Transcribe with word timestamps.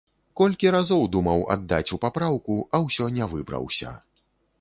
Колькі 0.39 0.69
разоў 0.75 1.03
думаў 1.15 1.43
аддаць 1.55 1.93
у 1.97 1.99
папраўку, 2.05 2.57
а 2.79 2.81
ўсё 2.87 3.11
не 3.19 3.29
выбраўся. 3.35 3.93